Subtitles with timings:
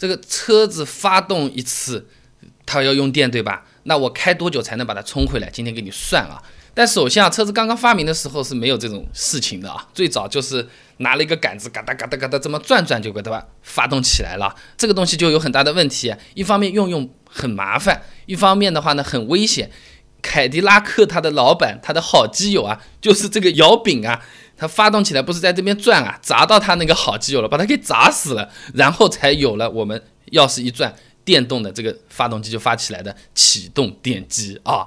[0.00, 2.08] 这个车子发动一次，
[2.64, 3.66] 它要用电，对吧？
[3.82, 5.50] 那我开多久才能把它充回来？
[5.50, 6.40] 今天给你算啊。
[6.72, 10.66] 但首先啊，车子刚刚发明的时候是没有这种事情的啊，最早就是
[10.98, 14.56] 拿了一个杆子，嘎哒嘎哒嘎哒这么转转就给它发动起来了。
[14.78, 19.70] 这个东西就有很大的问题，一方面用用很麻烦，一方面的话呢很危险。
[20.22, 24.22] 凯迪拉克它的老板，他的好基友啊，就是这个摇柄啊，
[24.60, 30.00] 它发动起来不是在这边转啊，砸到它那个好基友了，把它给砸死了，然后才有了我们
[30.32, 30.94] 钥匙一转，
[31.24, 34.86] 电动的这个发动机就发起来的启动电机啊。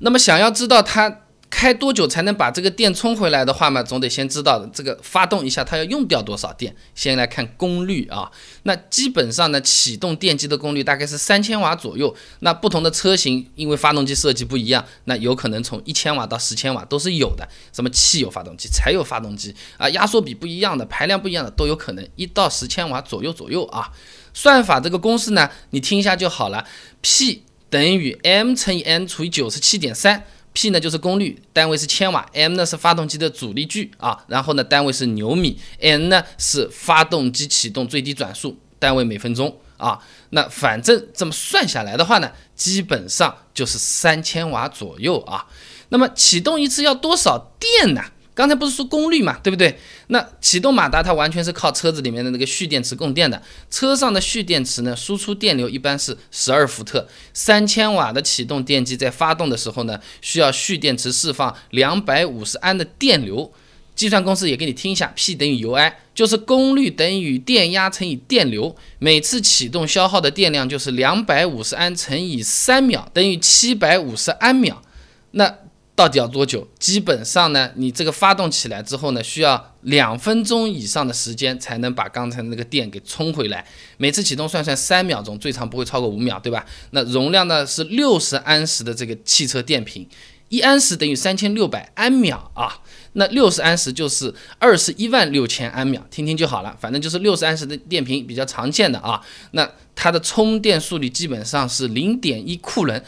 [0.00, 1.20] 那么想要知道它。
[1.64, 6.76] 开多久才能把这个电充回来的话嘛，总得先知道这个发动一下它要用掉多少电。
[6.94, 8.30] 先来看功率啊，
[8.64, 12.14] 那基本上呢，启动电机的功率大概是三千瓦左右。
[12.40, 17.48] 那不同的车型因为发动机设计不一样，那有可能从一千瓦到十千瓦都是有的。
[17.72, 23.90] 什么汽油发动机、柴油发动机啊，压缩比不一样的、排量不一样的都有可能一到十千瓦左右左右啊。
[24.34, 26.66] 算法这个公式呢，你听一下就好了
[27.00, 30.26] ，P 等于 m 乘以 n 除以九十七点三。
[30.54, 39.98] P 呢就是功率，单位是千瓦；M 呢是发动机的阻力矩啊，然后呢单位是牛米；N 呢是发动机启动最低转速，单位每分钟啊。
[40.30, 45.46] 那反正这么算下来的话呢，基本上就是三千瓦左右啊。
[45.88, 48.02] 那么启动一次要多少电呢？
[48.34, 49.78] 刚才不是说功率嘛，对不对？
[50.08, 53.40] 那启动马达它完全是靠车子里面的那个蓄电池供电的。
[53.70, 57.06] 车上的蓄电池呢，输出电流一般是十二伏特。
[57.32, 63.52] 三千瓦的启动电机在发动的时候呢，需要蓄电池释放两百五十安的电流。
[63.94, 68.74] 计算公式也给你听一下，P 等于 U I，就是功率等于电压乘以电流。
[68.98, 74.82] 每次启动消耗的电量就是两百五十安乘以三秒，等于七百五十安秒。
[75.30, 75.58] 那
[75.96, 76.66] 到底要多久？
[76.78, 83.64] 基本上呢，你这个发动起来之后呢，需要两分钟以上的时间才能把刚才那个电给充回来。
[83.96, 86.66] 每次启动算算三秒钟，最长不会超过五秒，对吧？
[86.90, 90.04] 那容量呢是六十安时的这个汽车电瓶，
[90.48, 92.80] 一安时等于三千六百安秒啊。
[93.12, 96.76] 那六十安时就是二十一万六千安秒，听听就好了。
[96.80, 99.24] 反正就是六十安时的电瓶比较常见的啊。
[99.52, 103.00] 那它的充电速率基本上是零点一库仑。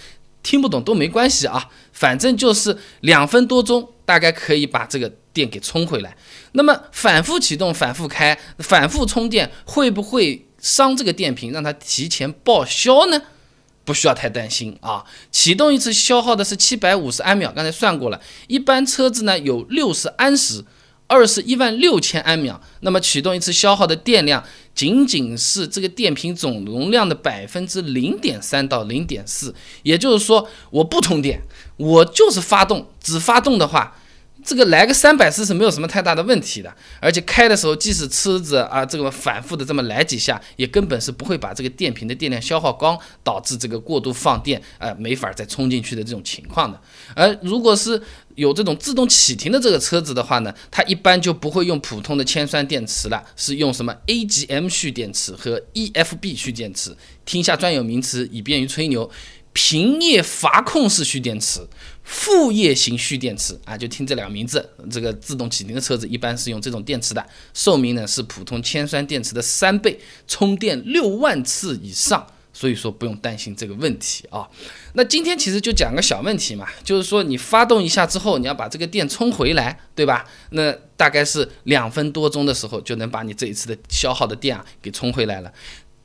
[0.46, 6.16] 听不懂都没关系啊，反正就是两分多钟，大概可以把这个电给充回来。
[6.52, 13.20] 那么反复启动、反复开、反复充电，会不会伤这个电瓶，让它提前报销呢？
[13.84, 15.04] 不需要太担心啊。
[15.32, 20.64] 启动一次消耗的是七百五十安秒，刚才算过了，一般车子呢有六十安时。
[21.08, 24.42] 二十一万六千安秒，那么启动一次消耗的电量
[24.74, 31.42] 仅仅是这个电瓶总容量的百分之零点三到零点四，也就是说，我不通电，
[31.76, 33.96] 我就是发动，只发动的话。
[34.46, 46.80] 这个来个三百次是没有什么太大的问题的，而且开的时候，即使车子啊这个反复的这么来几下，也根本是不会把这个电瓶的电量消耗光，导致这个过度放电，呃，没法再充进去的这种情况的。
[47.16, 48.00] 而如果是
[48.36, 59.10] 有这种自动启停的这个车子的话呢，它一般就不会用普通的铅酸电池了，是用什么 AGM 蓄电池和 EFB 蓄电池，听一下专有名词，以便于吹牛。
[59.56, 61.66] 平叶阀控式蓄电池、
[62.04, 64.68] 副叶型蓄电池啊，就听这两个名字。
[64.90, 74.46] 这个自动启停的车子一般是用这种电池的，寿命呢是普通铅酸电池的三倍，充电六万次以上，所以说不用担心这个问题啊。
[74.92, 80.26] 那今天其实就讲个小问题嘛，就是说你发动一下之后，你要把这个电充回来，对吧？
[80.50, 85.50] 那大概是两分多钟的时候，就能把你这一次的消耗的电啊给充回来了。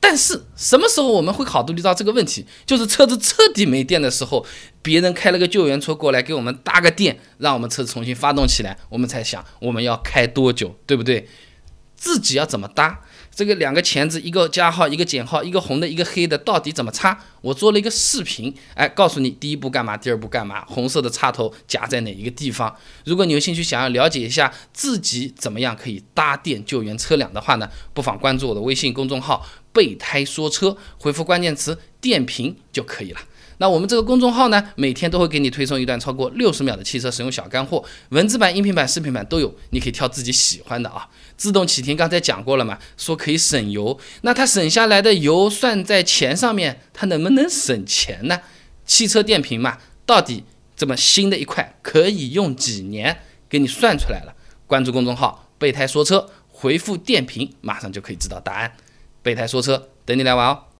[0.04, 2.44] 但是什么时候我们会考虑到这个问题？
[2.66, 4.44] 就是车子彻底没电的时候，
[4.82, 11.28] 别人开了个救援车过来给我们搭个电，让我们车子重新发动起来，我们才想我们要开多久，对不对？
[11.94, 13.02] 自己要怎么搭？
[13.34, 17.18] 这个两个钳子，一个加号，一个减号，一个红的，一个黑的，到底怎么插？
[17.40, 22.76] 我做了一个视频，哎，告诉你第一步干嘛，第二步干嘛，红色的插头夹在哪一个地方。
[23.06, 33.20] 如果你有兴趣想要了解一下自己怎么样可以搭电救援车辆的话呢，不妨关注我的微信公众号“备胎说车”，回复关键词“电瓶”就可以了。
[33.58, 41.08] 那我们这个公众号呢，每天都会给你推送一段超过六十秒的汽车使用小干货，文字版、音频版、视频版都有，你可以挑自己喜欢的啊。
[41.36, 48.40] 自动启停刚才讲过了嘛，说可以省油，那它省下来的油算在钱上面，它能不能省钱呢？
[48.84, 50.44] 汽车电瓶嘛，到底
[50.76, 53.20] 这么新的一块可以用几年？
[53.48, 54.34] 给你算出来了。
[54.66, 58.72] 关注公众号“备胎说车”，回复“电瓶”，马上就可以知道答案。
[59.22, 60.71] 备胎说车，等你来玩哦。